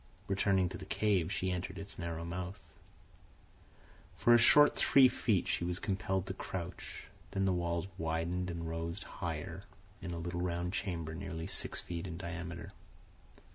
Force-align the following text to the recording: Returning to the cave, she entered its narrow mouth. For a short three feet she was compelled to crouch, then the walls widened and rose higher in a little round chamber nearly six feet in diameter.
Returning 0.27 0.67
to 0.69 0.79
the 0.79 0.85
cave, 0.85 1.31
she 1.31 1.51
entered 1.51 1.77
its 1.77 1.99
narrow 1.99 2.25
mouth. 2.25 2.59
For 4.17 4.33
a 4.33 4.37
short 4.39 4.75
three 4.75 5.07
feet 5.07 5.47
she 5.47 5.63
was 5.63 5.77
compelled 5.77 6.25
to 6.25 6.33
crouch, 6.33 7.03
then 7.29 7.45
the 7.45 7.53
walls 7.53 7.85
widened 7.99 8.49
and 8.49 8.67
rose 8.67 9.03
higher 9.03 9.61
in 10.01 10.11
a 10.11 10.17
little 10.17 10.41
round 10.41 10.73
chamber 10.73 11.13
nearly 11.13 11.45
six 11.45 11.81
feet 11.81 12.07
in 12.07 12.17
diameter. 12.17 12.71